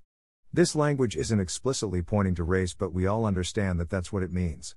This 0.54 0.76
language 0.76 1.18
isn't 1.18 1.40
explicitly 1.40 2.04
pointing 2.04 2.36
to 2.36 2.44
race, 2.44 2.76
but 2.76 2.94
we 2.94 3.08
all 3.08 3.26
understand 3.26 3.80
that 3.80 3.90
that's 3.90 4.14
what 4.14 4.22
it 4.22 4.32
means. 4.32 4.76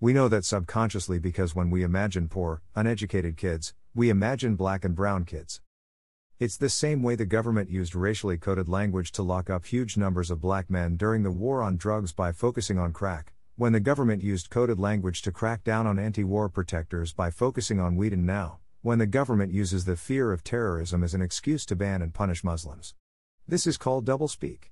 We 0.00 0.12
know 0.12 0.28
that 0.28 0.44
subconsciously 0.44 1.18
because 1.18 1.56
when 1.56 1.70
we 1.70 1.82
imagine 1.82 2.28
poor, 2.28 2.62
uneducated 2.76 3.36
kids, 3.36 3.74
we 3.96 4.10
imagine 4.10 4.54
black 4.54 4.84
and 4.84 4.94
brown 4.94 5.24
kids. 5.24 5.60
It's 6.38 6.56
the 6.56 6.68
same 6.68 7.02
way 7.02 7.16
the 7.16 7.26
government 7.26 7.68
used 7.68 7.96
racially 7.96 8.38
coded 8.38 8.68
language 8.68 9.10
to 9.12 9.24
lock 9.24 9.50
up 9.50 9.66
huge 9.66 9.96
numbers 9.96 10.30
of 10.30 10.40
black 10.40 10.70
men 10.70 10.94
during 10.94 11.24
the 11.24 11.32
war 11.32 11.64
on 11.64 11.76
drugs 11.76 12.12
by 12.12 12.30
focusing 12.30 12.78
on 12.78 12.92
crack, 12.92 13.32
when 13.56 13.72
the 13.72 13.80
government 13.80 14.22
used 14.22 14.50
coded 14.50 14.78
language 14.78 15.20
to 15.22 15.32
crack 15.32 15.64
down 15.64 15.84
on 15.84 15.98
anti 15.98 16.22
war 16.22 16.48
protectors 16.48 17.12
by 17.12 17.32
focusing 17.32 17.80
on 17.80 17.96
weed, 17.96 18.12
and 18.12 18.24
now, 18.24 18.60
when 18.82 19.00
the 19.00 19.06
government 19.06 19.52
uses 19.52 19.84
the 19.84 19.96
fear 19.96 20.32
of 20.32 20.44
terrorism 20.44 21.02
as 21.02 21.12
an 21.12 21.22
excuse 21.22 21.66
to 21.66 21.74
ban 21.74 22.02
and 22.02 22.14
punish 22.14 22.44
Muslims. 22.44 22.94
This 23.48 23.66
is 23.66 23.76
called 23.76 24.06
doublespeak. 24.06 24.70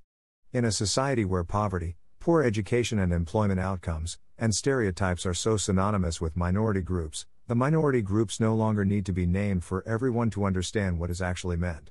In 0.52 0.64
a 0.64 0.70
society 0.70 1.24
where 1.24 1.42
poverty, 1.42 1.96
poor 2.20 2.44
education 2.44 3.00
and 3.00 3.12
employment 3.12 3.58
outcomes, 3.58 4.18
and 4.38 4.54
stereotypes 4.54 5.24
are 5.24 5.34
so 5.34 5.56
synonymous 5.56 6.20
with 6.20 6.36
minority 6.36 6.82
groups, 6.82 7.26
the 7.46 7.54
minority 7.54 8.02
groups 8.02 8.38
no 8.38 8.54
longer 8.54 8.84
need 8.84 9.06
to 9.06 9.12
be 9.12 9.24
named 9.24 9.64
for 9.64 9.86
everyone 9.86 10.30
to 10.30 10.44
understand 10.44 10.98
what 10.98 11.10
is 11.10 11.22
actually 11.22 11.56
meant. 11.56 11.90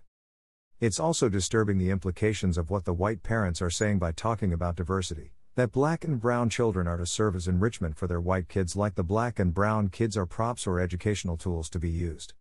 It's 0.79 0.99
also 0.99 1.29
disturbing 1.29 1.77
the 1.77 1.89
implications 1.89 2.57
of 2.57 2.69
what 2.69 2.85
the 2.85 2.93
white 2.93 3.23
parents 3.23 3.61
are 3.61 3.69
saying 3.69 3.99
by 3.99 4.11
talking 4.11 4.51
about 4.51 4.75
diversity. 4.75 5.31
That 5.55 5.71
black 5.71 6.03
and 6.03 6.19
brown 6.19 6.49
children 6.49 6.85
are 6.85 6.97
to 6.97 7.05
serve 7.05 7.35
as 7.35 7.47
enrichment 7.47 7.95
for 7.95 8.07
their 8.07 8.19
white 8.19 8.49
kids, 8.49 8.75
like 8.75 8.95
the 8.95 9.03
black 9.03 9.39
and 9.39 9.53
brown 9.53 9.87
kids 9.87 10.17
are 10.17 10.25
props 10.25 10.67
or 10.67 10.81
educational 10.81 11.37
tools 11.37 11.69
to 11.69 11.79
be 11.79 11.89
used. 11.89 12.33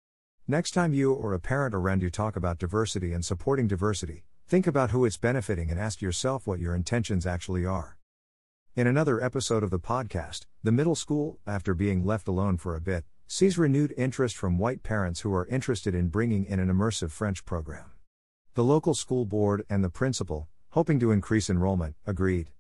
Next 0.49 0.73
time 0.73 0.93
you 0.93 1.13
or 1.13 1.33
a 1.33 1.39
parent 1.39 1.75
around 1.75 2.03
you 2.03 2.11
talk 2.11 2.35
about 2.35 2.59
diversity 2.59 3.13
and 3.13 3.25
supporting 3.25 3.69
diversity, 3.69 4.25
think 4.49 4.67
about 4.67 4.91
who 4.91 5.05
it's 5.05 5.17
benefiting 5.17 5.71
and 5.71 5.79
ask 5.79 6.03
yourself 6.03 6.47
what 6.47 6.59
your 6.59 6.75
intentions 6.75 7.25
actually 7.25 7.65
are. 7.65 7.97
In 8.77 8.89
another 8.89 9.23
episode 9.23 9.63
of 9.63 9.71
the 9.71 9.79
podcast, 9.79 10.47
the 10.65 10.73
middle 10.73 10.97
school, 10.97 11.39
after 11.47 11.75
being 11.75 12.05
left 12.05 12.27
alone 12.27 12.57
for 12.57 12.75
a 12.75 12.81
bit, 12.81 13.05
sees 13.29 13.57
renewed 13.57 13.95
interest 13.97 14.37
from 14.37 14.59
white 14.59 14.83
parents 14.83 15.21
who 15.21 15.33
are 15.33 15.47
interested 15.47 15.95
in 15.95 16.09
bringing 16.09 16.45
in 16.45 16.59
an 16.59 16.67
immersive 16.67 17.13
French 17.13 17.45
program. 17.45 17.93
The 18.55 18.65
local 18.65 18.93
school 18.93 19.27
board 19.27 19.65
and 19.71 19.85
the 19.85 19.91
principal, 19.91 20.49
hoping 20.71 20.99
to 20.99 21.13
increase 21.13 21.49
enrollment, 21.49 21.95
agreed. 22.05 22.51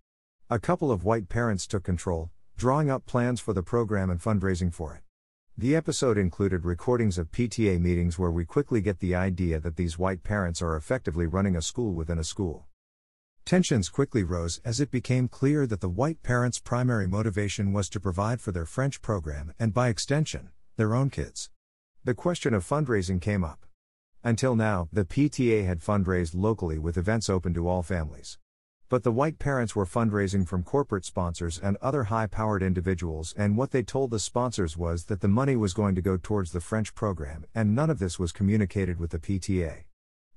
A 0.48 0.60
couple 0.60 0.92
of 0.92 1.02
white 1.02 1.28
parents 1.28 1.66
took 1.66 1.82
control, 1.82 2.30
drawing 2.56 2.92
up 2.92 3.06
plans 3.06 3.40
for 3.40 3.52
the 3.52 3.64
program 3.64 4.08
and 4.08 4.20
fundraising 4.20 4.72
for 4.72 4.94
it. 4.94 5.02
The 5.58 5.74
episode 5.74 6.16
included 6.16 6.64
recordings 6.64 7.18
of 7.18 7.32
PTA 7.32 7.80
meetings 7.80 8.20
where 8.20 8.30
we 8.30 8.44
quickly 8.44 8.80
get 8.80 9.00
the 9.00 9.16
idea 9.16 9.58
that 9.58 9.74
these 9.74 9.98
white 9.98 10.22
parents 10.22 10.62
are 10.62 10.76
effectively 10.76 11.26
running 11.26 11.56
a 11.56 11.60
school 11.60 11.92
within 11.92 12.20
a 12.20 12.24
school. 12.24 12.68
Tensions 13.44 13.90
quickly 13.90 14.24
rose 14.24 14.58
as 14.64 14.80
it 14.80 14.90
became 14.90 15.28
clear 15.28 15.66
that 15.66 15.82
the 15.82 15.88
white 15.88 16.22
parents' 16.22 16.58
primary 16.58 17.06
motivation 17.06 17.74
was 17.74 17.90
to 17.90 18.00
provide 18.00 18.40
for 18.40 18.52
their 18.52 18.64
French 18.64 19.02
program 19.02 19.52
and, 19.58 19.74
by 19.74 19.88
extension, 19.88 20.48
their 20.76 20.94
own 20.94 21.10
kids. 21.10 21.50
The 22.04 22.14
question 22.14 22.54
of 22.54 22.66
fundraising 22.66 23.20
came 23.20 23.44
up. 23.44 23.66
Until 24.22 24.56
now, 24.56 24.88
the 24.90 25.04
PTA 25.04 25.66
had 25.66 25.80
fundraised 25.80 26.34
locally 26.34 26.78
with 26.78 26.96
events 26.96 27.28
open 27.28 27.52
to 27.52 27.68
all 27.68 27.82
families. 27.82 28.38
But 28.88 29.02
the 29.02 29.12
white 29.12 29.38
parents 29.38 29.76
were 29.76 29.84
fundraising 29.84 30.48
from 30.48 30.62
corporate 30.62 31.04
sponsors 31.04 31.58
and 31.58 31.76
other 31.82 32.04
high 32.04 32.28
powered 32.28 32.62
individuals, 32.62 33.34
and 33.36 33.58
what 33.58 33.72
they 33.72 33.82
told 33.82 34.10
the 34.10 34.18
sponsors 34.18 34.74
was 34.78 35.04
that 35.04 35.20
the 35.20 35.28
money 35.28 35.54
was 35.54 35.74
going 35.74 35.94
to 35.96 36.02
go 36.02 36.16
towards 36.16 36.52
the 36.52 36.62
French 36.62 36.94
program, 36.94 37.44
and 37.54 37.74
none 37.74 37.90
of 37.90 37.98
this 37.98 38.18
was 38.18 38.32
communicated 38.32 38.98
with 38.98 39.10
the 39.10 39.18
PTA. 39.18 39.84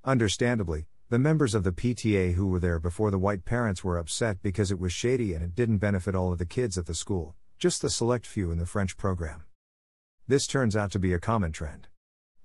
Understandably, 0.04 0.88
the 1.10 1.18
members 1.18 1.56
of 1.56 1.64
the 1.64 1.72
PTA 1.72 2.34
who 2.34 2.48
were 2.48 2.60
there 2.60 2.80
before 2.80 3.12
the 3.12 3.18
white 3.18 3.46
parents 3.46 3.82
were 3.82 3.98
upset 3.98 4.42
because 4.42 4.72
it 4.72 4.80
was 4.80 4.92
shady 4.92 5.34
and 5.34 5.42
it 5.42 5.56
didn't 5.56 5.78
benefit 5.78 6.16
all 6.16 6.34
of 6.34 6.38
the 6.38 6.46
kids 6.46 6.78
at 6.78 6.86
the 6.86 6.94
school, 6.94 7.34
just 7.58 7.82
the 7.82 7.90
select 7.90 8.26
few 8.26 8.52
in 8.52 8.58
the 8.58 8.66
French 8.66 8.98
program. 8.98 9.46
This 10.28 10.48
turns 10.48 10.76
out 10.76 10.92
to 10.92 11.00
be 11.00 11.14
a 11.14 11.20
common 11.20 11.54
trend. 11.54 11.88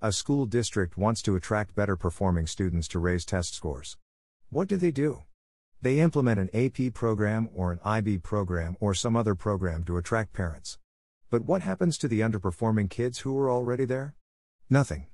A 0.01 0.13
school 0.13 0.45
district 0.45 0.97
wants 0.97 1.21
to 1.23 1.35
attract 1.35 1.75
better 1.75 1.97
performing 1.97 2.47
students 2.47 2.87
to 2.89 2.99
raise 2.99 3.25
test 3.25 3.53
scores. 3.53 3.97
What 4.49 4.69
do 4.69 4.77
they 4.77 4.91
do? 4.91 5.23
They 5.81 5.99
implement 5.99 6.39
an 6.39 6.49
AP 6.53 6.93
program 6.93 7.49
or 7.53 7.73
an 7.73 7.81
IB 7.83 8.19
program 8.19 8.77
or 8.79 8.93
some 8.93 9.17
other 9.17 9.35
program 9.35 9.83
to 9.83 9.97
attract 9.97 10.31
parents. 10.31 10.77
But 11.29 11.43
what 11.43 11.63
happens 11.63 11.97
to 11.97 12.07
the 12.07 12.21
underperforming 12.21 12.89
kids 12.89 13.19
who 13.19 13.37
are 13.37 13.51
already 13.51 13.83
there? 13.83 14.15
Nothing. 14.69 15.07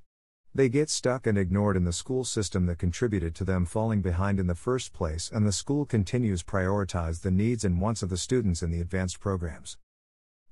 They 0.52 0.68
get 0.68 0.90
stuck 0.90 1.28
and 1.28 1.38
ignored 1.38 1.76
in 1.76 1.84
the 1.84 1.92
school 1.92 2.24
system 2.24 2.66
that 2.66 2.78
contributed 2.78 3.36
to 3.36 3.44
them 3.44 3.66
falling 3.66 4.02
behind 4.02 4.40
in 4.40 4.48
the 4.48 4.56
first 4.56 4.92
place, 4.92 5.30
and 5.32 5.46
the 5.46 5.52
school 5.52 5.86
continues 5.86 6.40
to 6.40 6.46
prioritize 6.46 7.22
the 7.22 7.30
needs 7.30 7.64
and 7.64 7.80
wants 7.80 8.02
of 8.02 8.08
the 8.08 8.16
students 8.16 8.60
in 8.60 8.72
the 8.72 8.80
advanced 8.80 9.20
programs. 9.20 9.78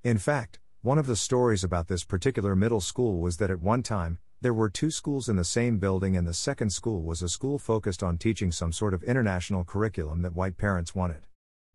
In 0.05 0.17
fact, 0.17 0.61
one 0.83 0.99
of 0.99 1.07
the 1.07 1.17
stories 1.17 1.65
about 1.65 1.89
this 1.89 2.05
particular 2.05 2.55
middle 2.55 2.81
school 2.81 3.19
was 3.19 3.39
that 3.39 3.51
at 3.51 3.61
one 3.61 3.83
time, 3.83 4.19
there 4.41 4.55
were 4.55 4.71
two 4.71 4.93
schools 4.93 5.29
in 5.29 5.35
the 5.35 5.43
same 5.43 5.79
building, 5.79 6.17
and 6.17 6.29
the 6.29 6.33
second 6.33 6.71
school 6.71 7.03
was 7.03 7.21
a 7.21 7.29
school 7.29 7.59
focused 7.59 8.05
on 8.05 8.19
teaching 8.19 8.53
some 8.53 8.71
sort 8.71 8.95
of 8.95 9.03
international 9.03 9.65
curriculum 9.65 10.23
that 10.23 10.37
white 10.37 10.57
parents 10.57 10.95
wanted. 10.95 11.27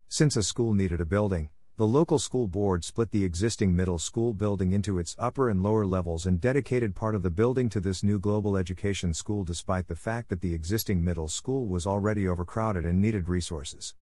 Since 0.08 0.34
a 0.36 0.42
school 0.42 0.72
needed 0.72 1.02
a 1.02 1.04
building, 1.04 1.50
the 1.76 1.84
local 1.84 2.20
school 2.20 2.46
board 2.46 2.84
split 2.84 3.10
the 3.10 3.24
existing 3.24 3.74
middle 3.74 3.98
school 3.98 4.32
building 4.32 4.70
into 4.70 5.00
its 5.00 5.16
upper 5.18 5.48
and 5.48 5.60
lower 5.60 5.84
levels 5.84 6.24
and 6.24 6.40
dedicated 6.40 6.94
part 6.94 7.16
of 7.16 7.24
the 7.24 7.30
building 7.30 7.68
to 7.68 7.80
this 7.80 8.04
new 8.04 8.16
global 8.16 8.56
education 8.56 9.12
school 9.12 9.42
despite 9.42 9.88
the 9.88 9.96
fact 9.96 10.28
that 10.28 10.40
the 10.40 10.54
existing 10.54 11.02
middle 11.02 11.26
school 11.26 11.66
was 11.66 11.84
already 11.84 12.28
overcrowded 12.28 12.84
and 12.84 13.02
needed 13.02 13.28
resources. 13.28 13.92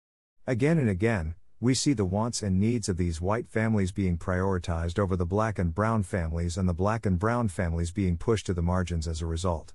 Again 0.47 0.77
and 0.77 0.91
again, 0.91 1.35
we 1.61 1.73
see 1.73 1.95
the 1.95 2.05
wants 2.05 2.43
and 2.43 2.61
needs 2.61 2.91
of 2.91 2.99
these 2.99 3.23
white 3.23 3.49
families 3.49 3.91
being 3.91 4.19
prioritized 4.19 4.99
over 4.99 5.17
the 5.17 5.25
black 5.25 5.59
and 5.59 5.75
brown 5.75 6.03
families, 6.03 6.59
and 6.59 6.69
the 6.69 6.75
black 6.75 7.07
and 7.07 7.19
brown 7.19 7.49
families 7.49 7.91
being 7.91 8.19
pushed 8.19 8.45
to 8.45 8.53
the 8.53 8.61
margins 8.61 9.09
as 9.09 9.23
a 9.23 9.27
result. 9.27 9.73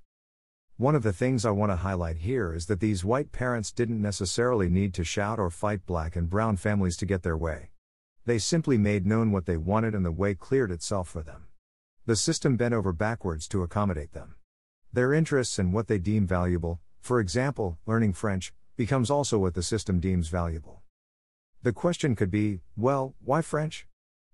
One 0.76 0.94
of 0.94 1.02
the 1.02 1.14
things 1.14 1.46
I 1.46 1.50
want 1.52 1.72
to 1.72 1.78
highlight 1.78 2.18
here 2.18 2.54
is 2.54 2.68
that 2.68 2.80
these 2.80 3.04
white 3.04 3.32
parents 3.32 3.72
didn't 3.72 4.00
necessarily 4.00 4.70
need 4.70 4.94
to 4.94 5.04
shout 5.04 5.40
or 5.40 5.50
fight 5.50 5.84
black 5.88 6.16
and 6.16 6.30
brown 6.30 6.58
families 6.58 6.98
to 6.98 7.08
get 7.08 7.24
their 7.24 7.36
way. 7.36 7.72
They 8.28 8.40
simply 8.40 8.78
made 8.78 9.06
known 9.06 9.32
what 9.32 9.46
they 9.46 9.56
wanted 9.56 9.96
and 9.96 10.06
the 10.06 10.12
way 10.12 10.36
cleared 10.36 10.70
itself 10.70 11.08
for 11.08 11.24
them. 11.24 11.46
The 12.06 12.18
system 12.18 12.58
bent 12.58 12.74
over 12.74 12.92
backwards 12.92 13.48
to 13.48 13.64
accommodate 13.64 14.12
them. 14.12 14.36
Their 14.92 15.14
interests 15.14 15.58
and 15.58 15.72
what 15.72 15.88
they 15.88 15.98
deem 15.98 16.28
valuable, 16.28 16.82
for 17.00 17.22
example, 17.22 17.78
learning 17.86 18.12
French, 18.12 18.54
becomes 18.76 19.10
also 19.10 19.40
what 19.40 19.54
the 19.54 19.64
system 19.64 20.02
deems 20.02 20.28
valuable. 20.28 20.82
The 21.64 21.72
question 21.72 22.18
could 22.18 22.30
be 22.30 22.60
well, 22.76 23.16
why 23.24 23.42
French? 23.42 23.88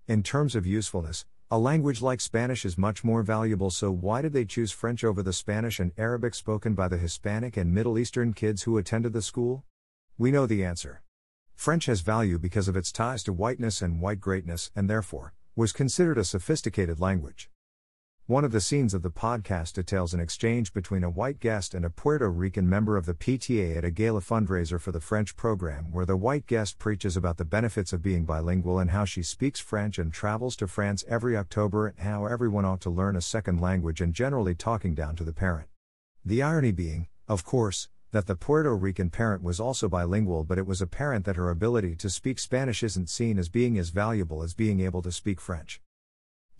In 0.08 0.24
terms 0.24 0.56
of 0.56 0.66
usefulness, 0.66 1.24
a 1.48 1.56
language 1.60 2.02
like 2.02 2.20
Spanish 2.20 2.64
is 2.64 2.76
much 2.76 3.04
more 3.04 3.22
valuable, 3.22 3.70
so 3.70 3.92
why 3.92 4.22
did 4.22 4.32
they 4.32 4.44
choose 4.44 4.72
French 4.72 5.04
over 5.04 5.22
the 5.22 5.32
Spanish 5.32 5.78
and 5.78 5.92
Arabic 5.96 6.34
spoken 6.34 6.74
by 6.74 6.88
the 6.88 6.98
Hispanic 6.98 7.56
and 7.56 7.72
Middle 7.72 7.96
Eastern 7.96 8.32
kids 8.32 8.64
who 8.64 8.76
attended 8.76 9.12
the 9.12 9.22
school? 9.22 9.62
We 10.18 10.32
know 10.32 10.46
the 10.46 10.64
answer. 10.64 11.03
French 11.54 11.86
has 11.86 12.00
value 12.00 12.38
because 12.38 12.68
of 12.68 12.76
its 12.76 12.92
ties 12.92 13.22
to 13.24 13.32
whiteness 13.32 13.80
and 13.80 14.00
white 14.00 14.20
greatness, 14.20 14.70
and 14.76 14.88
therefore, 14.88 15.32
was 15.56 15.72
considered 15.72 16.18
a 16.18 16.24
sophisticated 16.24 17.00
language. 17.00 17.50
One 18.26 18.44
of 18.44 18.52
the 18.52 18.60
scenes 18.62 18.94
of 18.94 19.02
the 19.02 19.10
podcast 19.10 19.74
details 19.74 20.14
an 20.14 20.20
exchange 20.20 20.72
between 20.72 21.04
a 21.04 21.10
white 21.10 21.40
guest 21.40 21.74
and 21.74 21.84
a 21.84 21.90
Puerto 21.90 22.30
Rican 22.30 22.66
member 22.66 22.96
of 22.96 23.04
the 23.04 23.12
PTA 23.12 23.76
at 23.76 23.84
a 23.84 23.90
gala 23.90 24.22
fundraiser 24.22 24.80
for 24.80 24.92
the 24.92 25.00
French 25.00 25.36
program, 25.36 25.92
where 25.92 26.06
the 26.06 26.16
white 26.16 26.46
guest 26.46 26.78
preaches 26.78 27.18
about 27.18 27.36
the 27.36 27.44
benefits 27.44 27.92
of 27.92 28.00
being 28.00 28.24
bilingual 28.24 28.78
and 28.78 28.92
how 28.92 29.04
she 29.04 29.22
speaks 29.22 29.60
French 29.60 29.98
and 29.98 30.10
travels 30.10 30.56
to 30.56 30.66
France 30.66 31.04
every 31.06 31.36
October, 31.36 31.88
and 31.88 31.98
how 31.98 32.24
everyone 32.24 32.64
ought 32.64 32.80
to 32.80 32.88
learn 32.88 33.14
a 33.14 33.20
second 33.20 33.60
language 33.60 34.00
and 34.00 34.14
generally 34.14 34.54
talking 34.54 34.94
down 34.94 35.14
to 35.16 35.24
the 35.24 35.34
parent. 35.34 35.68
The 36.24 36.42
irony 36.42 36.72
being, 36.72 37.08
of 37.28 37.44
course, 37.44 37.88
that 38.14 38.26
the 38.28 38.36
Puerto 38.36 38.76
Rican 38.76 39.10
parent 39.10 39.42
was 39.42 39.58
also 39.58 39.88
bilingual, 39.88 40.44
but 40.44 40.56
it 40.56 40.68
was 40.68 40.80
apparent 40.80 41.24
that 41.24 41.34
her 41.34 41.50
ability 41.50 41.96
to 41.96 42.08
speak 42.08 42.38
Spanish 42.38 42.84
isn't 42.84 43.10
seen 43.10 43.40
as 43.40 43.48
being 43.48 43.76
as 43.76 43.88
valuable 43.88 44.44
as 44.44 44.54
being 44.54 44.78
able 44.78 45.02
to 45.02 45.10
speak 45.10 45.40
French. 45.40 45.80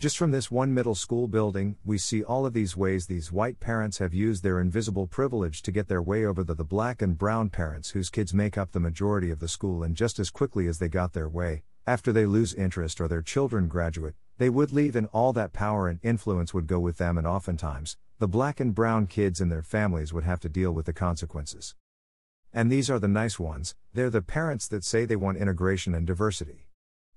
Just 0.01 0.19
from 0.19 0.33
this 0.33 0.51
one 0.51 0.75
middle 0.75 0.97
school 0.97 1.29
building, 1.29 1.77
we 1.85 1.97
see 1.97 2.25
all 2.25 2.45
of 2.45 2.55
these 2.55 2.77
ways 2.77 3.07
these 3.07 3.31
white 3.31 3.61
parents 3.61 3.99
have 3.99 4.13
used 4.13 4.43
their 4.43 4.59
invisible 4.59 5.07
privilege 5.07 5.63
to 5.63 5.71
get 5.71 5.87
their 5.87 6.03
way 6.03 6.25
over 6.25 6.43
the, 6.43 6.55
the 6.55 6.65
black 6.65 7.01
and 7.01 7.17
brown 7.17 7.51
parents 7.51 7.91
whose 7.91 8.11
kids 8.11 8.35
make 8.35 8.59
up 8.59 8.73
the 8.73 8.81
majority 8.81 9.31
of 9.31 9.39
the 9.39 9.47
school, 9.47 9.85
and 9.85 9.95
just 9.95 10.19
as 10.19 10.31
quickly 10.31 10.67
as 10.67 10.81
they 10.81 10.89
got 10.89 11.13
their 11.13 11.29
way, 11.29 11.63
after 11.87 12.13
they 12.13 12.25
lose 12.25 12.55
interest 12.55 13.01
or 13.01 13.09
their 13.09 13.21
children 13.21 13.69
graduate, 13.69 14.15
they 14.39 14.49
would 14.49 14.73
leave, 14.73 14.97
and 14.97 15.07
all 15.13 15.33
that 15.35 15.53
power 15.53 15.89
and 15.89 16.01
influence 16.03 16.55
would 16.55 16.67
go 16.67 16.81
with 16.81 16.97
them, 16.97 17.19
and 17.19 17.27
oftentimes, 17.27 17.99
the 18.19 18.27
black 18.27 18.59
and 18.59 18.75
brown 18.75 19.07
kids 19.07 19.41
and 19.41 19.53
their 19.53 19.63
families 19.63 20.13
would 20.13 20.25
have 20.25 20.41
to 20.41 20.49
deal 20.49 20.73
with 20.73 20.87
the 20.87 20.93
consequences. 20.93 21.75
And 22.53 22.73
these 22.73 22.89
are 22.89 22.99
the 22.99 23.09
nice 23.09 23.39
ones, 23.39 23.75
they're 23.93 24.09
the 24.09 24.23
parents 24.23 24.67
that 24.69 24.83
say 24.83 25.05
they 25.05 25.17
want 25.17 25.39
integration 25.39 25.95
and 25.95 26.07
diversity. 26.07 26.69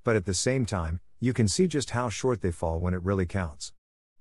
But 0.04 0.16
at 0.16 0.26
the 0.26 0.34
same 0.34 0.66
time, 0.66 1.00
you 1.20 1.32
can 1.32 1.48
see 1.48 1.68
just 1.68 1.92
how 1.92 2.10
short 2.10 2.42
they 2.42 2.52
fall 2.52 2.80
when 2.80 2.94
it 2.94 3.04
really 3.04 3.26
counts. 3.26 3.72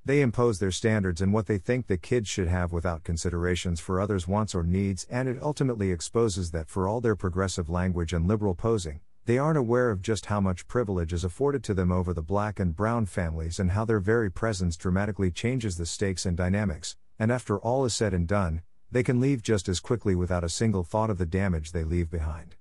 They 0.04 0.20
impose 0.20 0.60
their 0.60 0.70
standards 0.70 1.20
and 1.20 1.32
what 1.32 1.46
they 1.46 1.58
think 1.58 1.88
the 1.88 1.96
kids 1.96 2.28
should 2.28 2.46
have 2.46 2.70
without 2.70 3.02
considerations 3.02 3.80
for 3.80 4.00
others' 4.00 4.28
wants 4.28 4.54
or 4.54 4.62
needs, 4.62 5.04
and 5.10 5.28
it 5.28 5.42
ultimately 5.42 5.90
exposes 5.90 6.52
that 6.52 6.68
for 6.68 6.86
all 6.86 7.00
their 7.00 7.16
progressive 7.16 7.68
language 7.68 8.12
and 8.12 8.28
liberal 8.28 8.54
posing, 8.54 9.00
they 9.26 9.38
aren't 9.38 9.58
aware 9.58 9.90
of 9.90 10.02
just 10.02 10.26
how 10.26 10.40
much 10.40 10.68
privilege 10.68 11.12
is 11.12 11.24
afforded 11.24 11.64
to 11.64 11.74
them 11.74 11.90
over 11.90 12.14
the 12.14 12.22
black 12.22 12.60
and 12.60 12.76
brown 12.76 13.04
families 13.04 13.58
and 13.58 13.72
how 13.72 13.84
their 13.84 13.98
very 13.98 14.30
presence 14.30 14.76
dramatically 14.76 15.32
changes 15.32 15.76
the 15.76 15.84
stakes 15.84 16.24
and 16.24 16.36
dynamics, 16.36 16.96
and 17.18 17.32
after 17.32 17.58
all 17.58 17.84
is 17.84 17.92
said 17.92 18.14
and 18.14 18.28
done, 18.28 18.62
they 18.88 19.02
can 19.02 19.20
leave 19.20 19.42
just 19.42 19.68
as 19.68 19.80
quickly 19.80 20.14
without 20.14 20.44
a 20.44 20.48
single 20.48 20.84
thought 20.84 21.10
of 21.10 21.18
the 21.18 21.26
damage 21.26 21.72
they 21.72 21.82
leave 21.82 22.08
behind. 22.08 22.54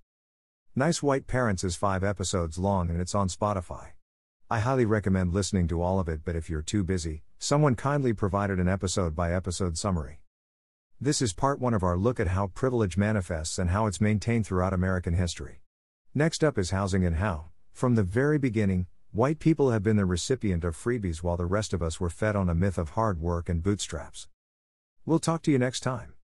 Nice 0.75 1.03
White 1.03 1.27
Parents 1.27 1.63
is 1.63 1.75
five 1.75 2.03
episodes 2.03 2.57
long 2.57 2.89
and 2.89 2.99
it's 2.99 3.13
on 3.13 3.27
Spotify. 3.27 3.89
I 4.49 4.59
highly 4.59 4.85
recommend 4.85 5.33
listening 5.33 5.67
to 5.67 5.83
all 5.83 5.99
of 5.99 6.09
it, 6.09 6.21
but 6.25 6.35
if 6.35 6.49
you're 6.49 6.63
too 6.63 6.83
busy, 6.83 7.21
someone 7.37 7.75
kindly 7.75 8.11
provided 8.11 8.59
an 8.59 8.67
episode 8.67 9.15
by 9.15 9.31
episode 9.31 9.77
summary. 9.77 10.19
This 10.99 11.21
is 11.21 11.31
part 11.31 11.59
one 11.59 11.75
of 11.75 11.83
our 11.83 11.95
look 11.95 12.19
at 12.19 12.29
how 12.29 12.47
privilege 12.47 12.97
manifests 12.97 13.59
and 13.59 13.69
how 13.69 13.85
it's 13.85 14.01
maintained 14.01 14.47
throughout 14.47 14.73
American 14.73 15.13
history. 15.13 15.61
Next 16.17 16.45
up 16.45 16.57
is 16.57 16.69
housing 16.69 17.05
and 17.05 17.17
how, 17.17 17.49
from 17.73 17.95
the 17.95 18.03
very 18.03 18.37
beginning, 18.37 18.87
white 19.11 19.37
people 19.37 19.71
have 19.71 19.83
been 19.83 19.97
the 19.97 20.05
recipient 20.05 20.63
of 20.63 20.73
freebies 20.73 21.21
while 21.21 21.35
the 21.35 21.45
rest 21.45 21.73
of 21.73 21.83
us 21.83 21.99
were 21.99 22.09
fed 22.09 22.37
on 22.37 22.47
a 22.47 22.55
myth 22.55 22.77
of 22.77 22.91
hard 22.91 23.19
work 23.19 23.49
and 23.49 23.61
bootstraps. 23.61 24.29
We'll 25.05 25.19
talk 25.19 25.41
to 25.41 25.51
you 25.51 25.59
next 25.59 25.81
time. 25.81 26.14